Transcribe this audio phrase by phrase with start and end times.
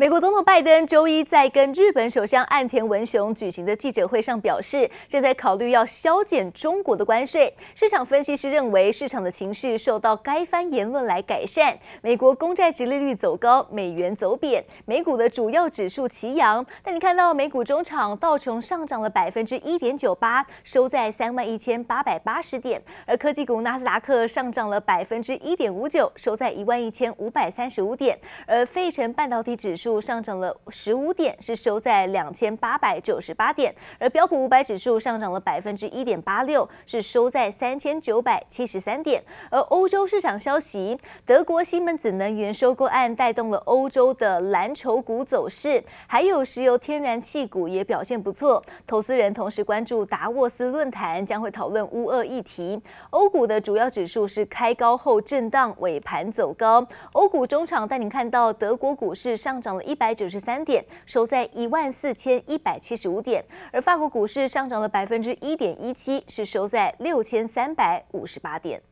[0.00, 7.52] 美国总统拜登周一在跟日本首相岸田文雄举行的记者会上表示，正在考虑要削减中国的关税。
[7.74, 11.76] 市场分析师认为，市场的情绪受到该番言论来改善。
[12.00, 16.64] 美国公债殖利率走高，美元走贬，美股的主要指数齐扬。
[16.80, 39.22] 但你看到美股中场道琼上涨了百分之一点九八，收在三万一千八百八十点；而科技股纳斯达克上涨了百分之一点五九，收在一万一千五百三十五点；而费城半导体指数上涨了十五点，是收在两千八百九十八点，而标普五百指数上涨了百分之一点八六，是收在三千九百七十三点。
[39.50, 48.62] 而欧洲市场消息，德国西门子能源收购案带动了欧洲的蓝筹股走势，还有石油天然气股也表现不错。
[48.86, 52.82] 投资人同时关注达沃斯论坛将会讨论乌俄议题。
[53.10, 56.86] 欧股的主要指数是开高后震荡，尾盘走高。
[57.12, 63.42] 欧股中场带你看到德国股市上涨了一百九十三点，收在一万四千一百七十五点，
[63.72, 68.82] 而法国股市上涨了百分之一点一七，是收在六千三百五十八点。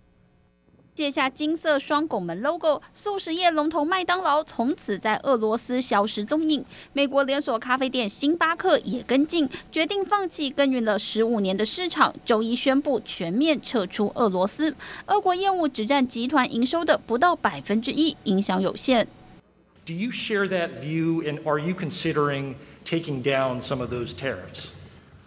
[0.95, 6.65] 卸下金色双拱门 logo，速食业龙头麦当劳从此在俄罗斯消失踪影。
[6.95, 14.75] 美国连锁咖啡店星巴克也跟进，决定放弃耕耘了十五年的市场，周一宣布全面撤出俄罗斯。
[15.09, 19.07] 俄国业务只占集团营收的不到百分之一，影响有限。
[19.86, 24.72] Do you share that view, and are you considering taking down some of those tariffs?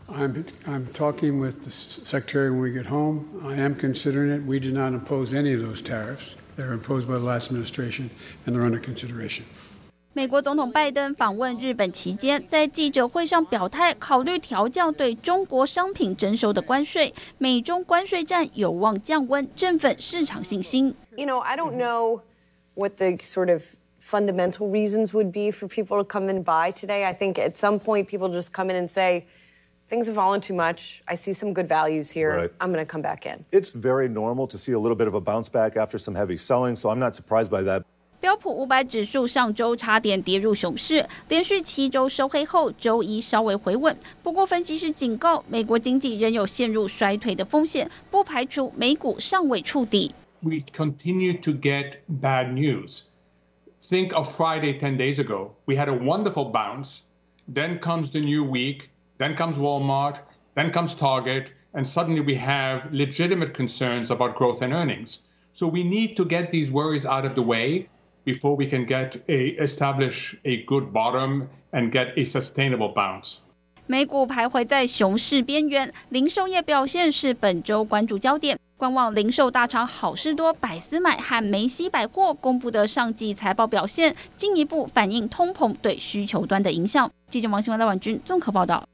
[0.08, 3.40] I'm, I'm talking with the Secretary when we get home.
[3.42, 4.44] I am considering it.
[4.46, 6.36] We did not impose any of those tariffs.
[6.56, 8.10] They're imposed by the last administration,
[8.46, 9.44] and they're under consideration.
[10.12, 17.12] 美国总统拜登访问日本期间，在记者会上表态，考虑调降对中国商品征收的关税。
[17.38, 20.94] 美中关税战有望降温，振奋市场信心。
[21.16, 22.20] You know, I don't know
[22.74, 23.62] what the sort of
[24.08, 27.04] fundamental reasons would be for people to come and buy today.
[27.04, 29.26] I think at some point people just come in and say,
[29.88, 31.02] things have fallen too much.
[31.08, 32.36] I see some good values here.
[32.36, 32.52] Right.
[32.60, 33.44] I'm going to come back in.
[33.52, 36.36] It's very normal to see a little bit of a bounce back after some heavy
[36.36, 37.84] selling, so I'm not surprised by that.
[38.20, 43.94] 标普五百指数上周差点跌入熊市，连续七周收黑后，周一稍微回稳。
[44.22, 50.14] 不过，分析师警告，美国经济仍有陷入衰退的风险，不排除美股尚未触底。
[50.40, 53.02] We continue to get bad news.
[53.88, 55.52] Think of Friday 10 days ago.
[55.66, 57.02] We had a wonderful bounce.
[57.46, 58.90] Then comes the new week.
[59.18, 60.18] Then comes Walmart.
[60.54, 61.52] Then comes Target.
[61.74, 65.18] And suddenly we have legitimate concerns about growth and earnings.
[65.52, 67.88] So we need to get these worries out of the way
[68.24, 73.40] before we can get a, establish a good bottom and get a sustainable bounce.
[73.86, 78.58] 美股徘徊在熊市边缘，零售业表现是本周关注焦点。
[78.79, 87.11] 观望零售大厂好事多、百思买和梅西百货公布的上季财报表现，进一步反映通膨对需求端的影响。
[87.29, 88.87] 记者王新文、赖婉君综合报道。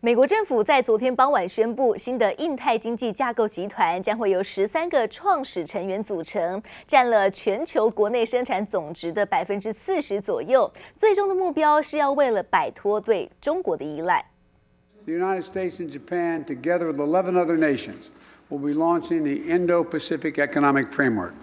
[0.00, 10.68] 美国政府在昨天傍晚宣布，新的印太经济架构集团将会由十三个创始成员组成，占了全球国内生产总值的百分之四十左右。
[10.96, 14.26] 最终的目标是要为了摆脱对中国的依赖。
[15.04, 18.08] The United States and Japan, together with eleven other nations.
[18.50, 21.34] Will be launching the Indo-Pacific Economic Framework.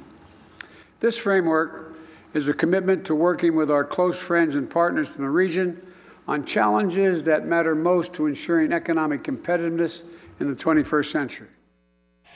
[0.99, 1.93] This framework
[2.33, 5.85] is a commitment to working with our close friends and partners in the region
[6.27, 10.03] on challenges that matter most to ensuring economic competitiveness
[10.39, 11.47] in the 21st century.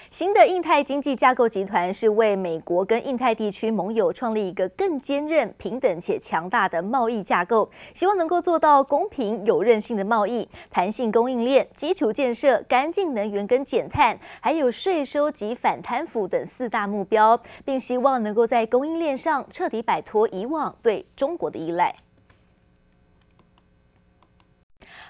[0.10, 21.94] 新的印太经济架构集团是为美国跟印太地区盟友创立一个更坚韧、平等且强大的贸易架构，希望能够做到公平、有韧性的贸易、弹性供应链、基础建设、干净能源跟减碳，还有税收及反贪腐等四大目标，并希望能够在供应链上彻底摆脱以往对中国的依赖。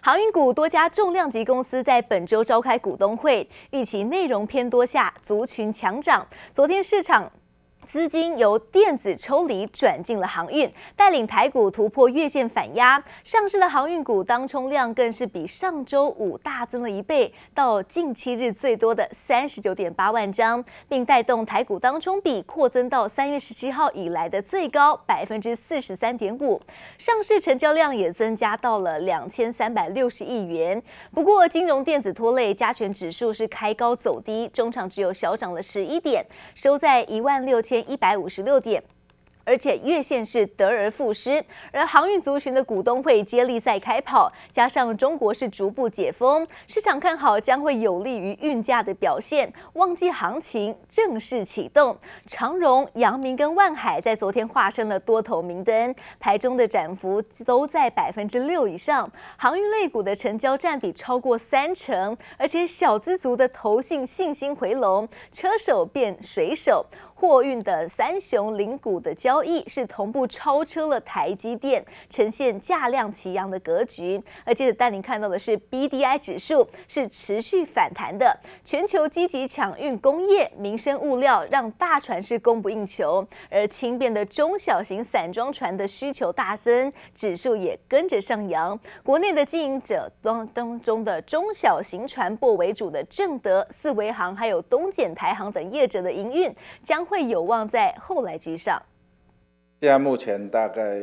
[0.01, 6.25] 航运股多家重量级公司在本周召开股东会，预期内容偏多下，族群强涨。
[6.53, 7.29] 昨天市场。
[7.91, 13.03] 资金由电子抽离转进了航运，带领台股突破月线反压。
[13.23, 26.61] 上市的航运股当冲量更是比上周五大增了一倍，到近七日最多的三十九点八万张，并带动台股当冲比扩增到三月十七号以来的最高百分之四十三点五。
[26.99, 30.79] 上市成交量也增加到了两千三百六十亿元。
[31.11, 36.23] 不过金融电子拖累，加权指数是开高走低，中场只有小涨了十一点，
[36.53, 37.78] 收在一万六千。
[37.87, 38.83] 一百五十六点，
[39.45, 41.43] 而且月线是得而复失。
[41.71, 51.97] 而航运族群的股东会接力赛开跑，加上中国是逐步解封，市场看好将会有利于运价的表现，旺季行情正式启动。
[52.27, 66.85] 长荣、阳明跟万海在昨天化身了多头明灯，台中的涨幅都在百分之六以上，航运类股的成交占比超过三成，而且小资族的投信信心回笼，车手变水手。
[67.19, 74.23] 货运的三雄领股的交易是同步超车了台积电，呈现价量齐扬的格局。
[74.45, 88.79] 而接着带您看到的是 BDI 指数是持续反弹的，全球积极抢运工业、民生物料，让大船是供不应求，而轻便的中小型散装船的需求大增，指数也跟着上扬。
[89.03, 96.49] 国内的经营者当当中的中小型船舶为主的正德、四维航，还有东简台航等业者的营运
[96.81, 97.05] 将。
[97.09, 98.81] 会有望在后来居上。
[99.81, 100.99] 现在目前大概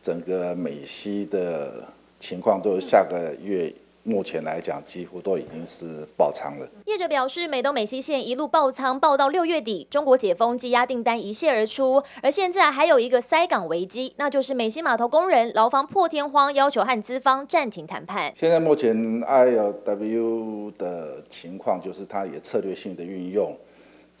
[0.00, 1.84] 整个美西的
[2.18, 3.70] 情况，都下个月
[4.02, 6.66] 目前来讲，几乎都已经是爆仓了。
[6.86, 12.02] 业者表示，美东美西线一路爆仓，爆到六月底，中国解封积压订单一泻而出。
[12.22, 18.32] 而现在还有一个塞港危机，那就是美西码头工人劳方破天荒要求和资方暂停谈判。
[18.34, 23.54] 现在目前 ILW 的情况，就是它也策略性的运用。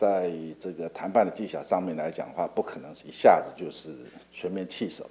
[0.00, 3.90] 在这个谈判的技巧上面来讲的话，不可能一下子就是
[4.30, 5.04] 全面弃守，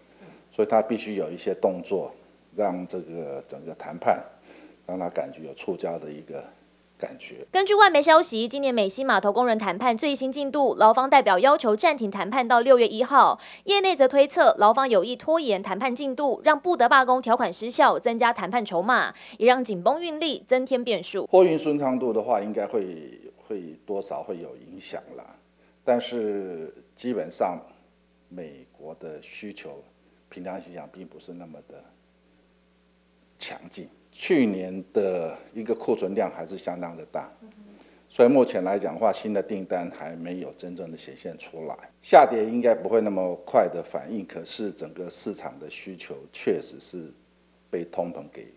[0.52, 2.12] 所以他必须有一些动作，
[2.56, 4.20] 让这个整个谈判
[4.88, 6.44] 让他感觉有触礁的一个
[6.98, 7.46] 感觉。
[7.52, 21.28] 根据外媒消息，今年美西码头工人谈判最新进度，劳方代表要求暂停谈判到六月一号，业内则推测劳方有意拖延谈判进度，让不得罢工条款失效，增加谈判筹码，也让紧绷运力增添变数。
[21.28, 23.22] 货运顺畅度的话，应该会。
[23.50, 25.36] 会多少会有影响啦，
[25.84, 27.60] 但是基本上
[28.30, 29.84] 美国的需求
[30.30, 31.84] 平常心讲并不是那么的
[33.40, 33.90] 强劲。
[34.12, 37.32] 去年的一个库存量还是相当的大，
[38.08, 44.24] 所以目前来讲的话，新的订单还没有真正的显现出来，下跌应该不会那么快的反应。
[44.26, 47.12] 可是整个市场的需求确实是
[47.72, 48.48] 被通膨给。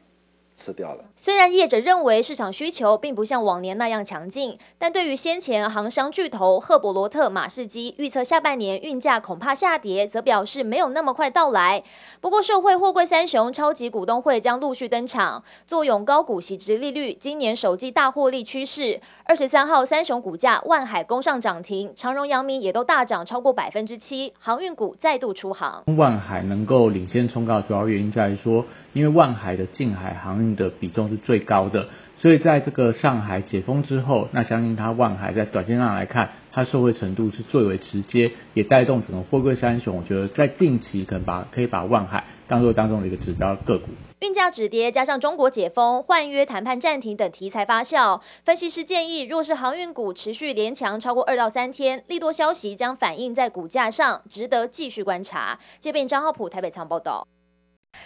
[0.55, 1.05] 吃掉了。
[1.17, 11.83] 虽然业者认为市场需求并不像往年那样强劲，但对于先前航商巨头赫伯罗特、马士基预测下半年运价恐怕下跌，则表示没有那么快到来。
[12.21, 19.01] 不过，受惠货柜三雄超级股东会将陆续登场，坐拥高股息、值利率，今年首季大获利趋势。
[19.25, 25.83] 二十三号三雄股价万海攻上涨停，长荣、阳明也都大涨超过百分之七，航运股再度出航。
[25.97, 28.65] 万海能够领先冲高，主要原因在于说。
[28.93, 31.89] 因为万海的近海航运的比重是最高的，
[32.21, 39.97] 所以在这个上海解封之后，那相信它万海在短线上来看，它受惠程度是最为直接，也带动整个货柜三雄。
[39.97, 43.87] 我觉得在近期可能把可以把万海当做当中的一个指标个股。
[44.21, 55.59] 运价止跌，加上中国解封、换约谈判暂停等题材发酵，分析师建议，若是航运股持续连强超过二到三天，利多消息将反映在股价上，值得继续观察。
[55.81, 57.27] 这边张浩普台北仓报道。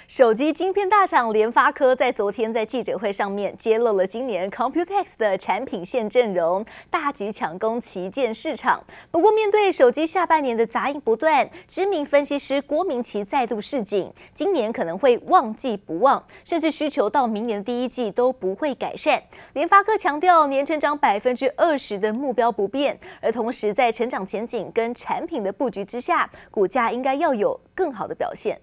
[0.09, 8.81] 手机晶片大厂联发科在昨天在记者会上面揭露了今年 Computex 的产品线阵容，大举抢攻旗舰市场。
[9.11, 19.21] 不过，面对手机下半年的杂音不断，知名分析师郭明錤再度示警，今年可能会旺季不旺，甚至需求到明年第一季都不会改善。
[19.55, 28.61] 联发科强调年成长百分之二十的目标不变，而同时在成长前景跟产品的布局之下，股价应该要有更好的表现。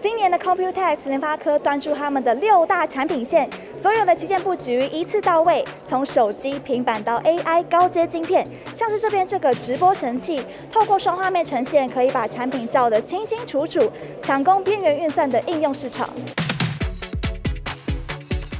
[0.00, 3.46] 今年的 Computex 联发科端出他们的六大产品线，
[3.76, 16.08] 所有的旗舰布局一次到位，从手机、平板到 AI 高阶晶片，像是这边这个直播神器，透过双画面呈现，可以把产品照得清清楚楚，抢攻边缘运算的应用市场。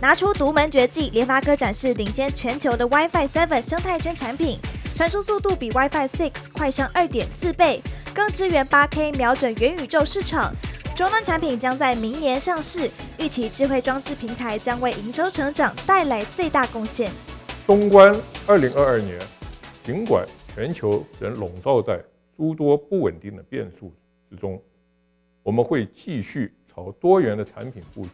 [0.03, 4.59] 拿出独门绝技，联发科展示领先全球的 WiFi 7生态圈产品，
[4.95, 7.81] 传输速度比 WiFi 6快上二点四倍，
[8.15, 10.53] 更支援 8K，瞄准元宇宙市场。
[11.01, 17.11] 终端产品将在明年上市，预期智慧装置平台将为营收成长带来最大贡献。
[17.65, 18.15] 纵观
[18.47, 19.19] 二零二二年，
[19.83, 21.99] 尽管全球仍笼罩在
[22.37, 23.91] 诸多不稳定的变数
[24.29, 24.63] 之中，
[25.43, 28.11] 我们会继续朝多元的产品布局，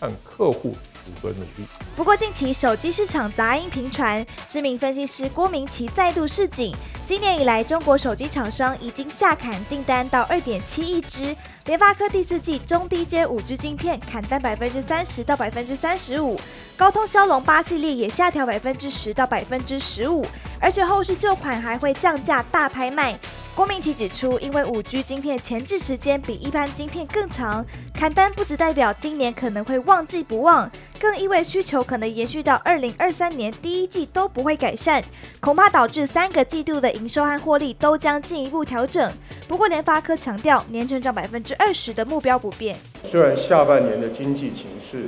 [0.00, 0.74] 看客户
[1.06, 1.68] 如何努力。
[1.94, 6.74] 不过，近期手机市场杂音频传，知名分析师郭明奇再度示警：
[7.06, 11.36] 今年以来，中国手机厂商已经下砍订单到二点七亿只。
[11.66, 16.40] 联发科第四季中低阶五 G 晶片砍单百分之三十到百分之三十五，
[16.76, 20.26] 高通骁龙八系列也下调百分之十到百分之十五，
[20.58, 23.16] 而且后续旧款还会降价大拍卖。
[23.60, 27.62] 郭明錤指出，因为五 G 晶片前置时间比一般晶片更长，
[27.92, 35.04] 砍单不只代表今年可能会旺季不旺，更意味需求可能延续到二零二三年第一季都不会改善，
[35.40, 39.12] 恐怕导致三个季度的营收和获利都将进一步调整。
[39.46, 42.78] 不过联发科强调，年成长百分之二十的目标不变。
[43.10, 45.02] 虽然下半年的经济情势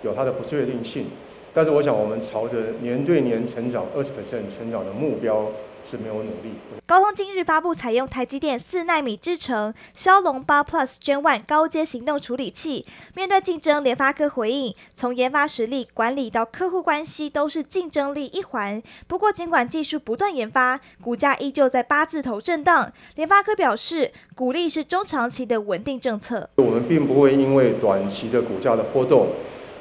[0.00, 1.08] 有它的不确定性，
[1.52, 5.52] 但是我想我们朝着年对年成长二十 percent 成长的目标。
[5.90, 6.52] 是没有努力。
[6.86, 12.86] 高通今日发布采用台积电四纳米制程骁龙八 Plus Gen One 高阶行动处理器。
[13.14, 18.82] 面对竞争，联发科回应：从研发实力、管理到客户关系，都是竞争力一环。
[19.06, 22.90] 不过，尽管技术不断研发，股价依旧在八字头震荡。
[23.16, 26.48] 联发科表示，鼓励是中长期的稳定政策。
[26.56, 29.28] 我们并不会因为短期的股价的波动，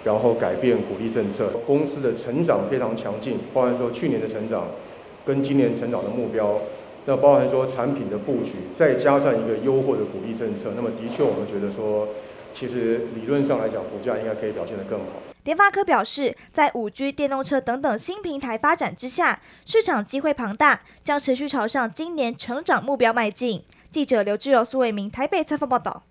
[0.03, 1.49] 然后改变鼓励政策。
[1.65, 4.67] 公司的成长非常强劲，包含说去年的成长。
[5.27, 6.57] 跟今年成长的目标，
[7.05, 12.07] 那包含说产品的布局，再加上一个优惠的鼓励政策，那么的确我们觉得说，
[12.53, 15.05] 其实理论上来讲，股价应该可以表现得更好。
[15.43, 23.63] 联发科表示，在五 G、电动车等等新平台发展之下，市场机会庞大，将持续朝上今年成长目标迈进。
[23.91, 26.03] 记者刘志柔、苏伟明台北采访报道。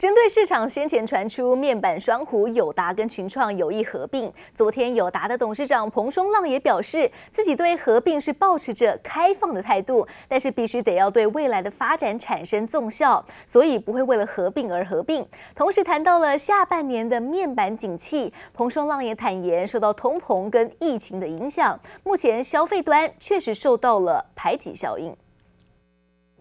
[0.00, 15.22] 针对市场先前传出面板双虎友达跟群创有意合并，昨天友达的董事长彭双浪也表示，自己对合并是抱持着开放的态度，但是必须得要对未来的发展产生纵效，所以不会为了合并而合并。
[15.54, 25.14] 同时谈到了下半年的面板景气，彭双浪也坦言，受到通膨跟疫情的影响，目前消费端确实受到了排挤效应。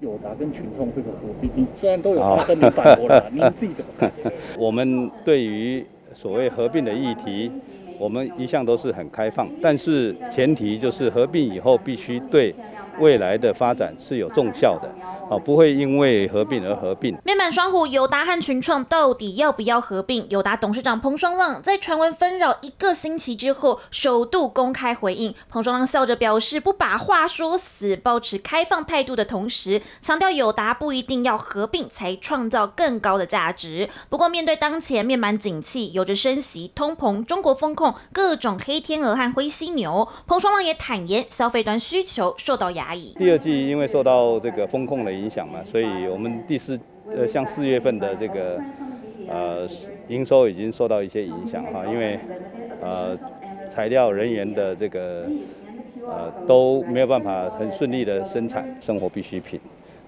[0.02, 4.12] 友达跟群众这个合并，你虽然都有发声你反驳了，您自己怎么看？
[4.58, 7.52] 我们对于所谓合并的议题，
[7.98, 12.54] 我们一向都是很开放，但是前提就是合并以后必须对
[13.00, 14.90] 未来的发展是有重效的。
[15.30, 17.16] 哦，不会因为合并而合并。
[17.24, 20.28] 面板双虎友达和群创到底要不要合并？
[20.30, 25.36] 友达董事长彭双浪在传闻纷扰一个星期之后，首度公开回应。
[25.50, 33.88] 彭双浪笑着表示，不把话说死，保持开放态度的同时，强调友达不一定要合并才创造更高的价值。
[34.10, 48.60] 不过，面对当前面板景气有着升息、通膨、中国风控各种黑天鹅和灰犀牛，彭双浪也坦言，消费端需求受到压第二季因为受到这个风控的影响嘛，所以我们第四呃，像四月份的这个
[49.28, 49.68] 呃
[50.08, 52.20] 营收已经受到一些影响哈，因为
[52.82, 53.18] 呃
[53.70, 55.26] 材料、人员的这个
[56.08, 59.60] 呃都没有办法很顺利的生产，生活必需品、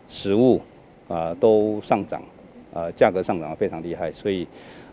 [0.07, 0.59] 食物
[1.07, 2.21] 啊、都上涨，
[2.73, 4.43] 啊、呃、价格上涨非常厉害，所以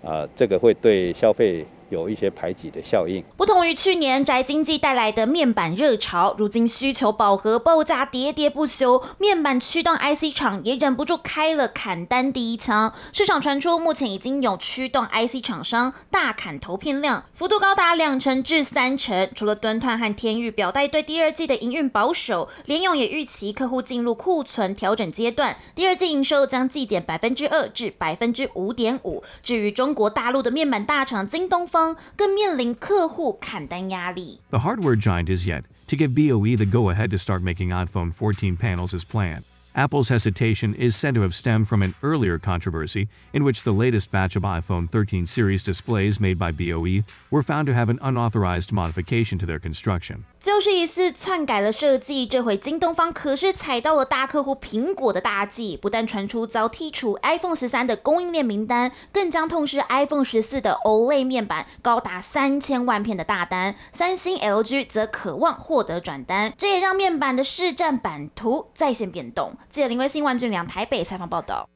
[0.02, 1.64] 啊、呃、这个会对消费。
[1.88, 3.24] 有一些排挤的效应。
[3.36, 12.92] 不同于去年宅经济带来的面板热潮，如今需求饱和，报价跌跌不休，面板驱动 IC 厂也忍不住开了砍单第一枪。
[13.12, 19.30] 市场传出，目前已经有驱动 IC 厂商大砍投片量，幅度高达两成至三成。
[19.34, 29.22] 除了敦泰和天钰表带对第二季的营运保守，联咏也预期客户进入库存调整阶段，第二季营收将季减百分之二至百分之五点五。
[29.42, 31.77] 至于中国大陆的面板大厂京东方。
[32.15, 34.39] 更面临客户砍单压力。
[34.49, 38.93] The hardware giant is yet to give BOE the go-ahead to start making iPhone 14 panels
[38.93, 39.43] as planned.
[39.75, 44.11] Apple's hesitation is said to have stemmed from an earlier controversy in which the latest
[44.11, 48.71] batch of iPhone 13 series displays made by BOE were found to have an unauthorized
[48.71, 50.25] modification to their construction.
[50.40, 63.74] 就是一次篡改了设计，这回京东方可是踩到了大客户苹果的大忌，不但传出遭剔除 iPhone 十三的供应链名单，更将痛失 iPhone 十四的 OLED 面板高达三千万片的大单。
[63.92, 69.52] 三星、LG 则渴望获得转单，这也让面板的市占版图再现变动。
[69.70, 71.68] 记者林威信、万俊良台北采访报道。